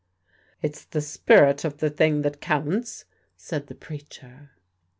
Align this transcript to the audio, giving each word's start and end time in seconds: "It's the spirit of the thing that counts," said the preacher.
"It's 0.63 0.83
the 0.83 0.99
spirit 0.99 1.63
of 1.63 1.77
the 1.77 1.91
thing 1.91 2.23
that 2.23 2.41
counts," 2.41 3.05
said 3.37 3.67
the 3.67 3.75
preacher. 3.75 4.49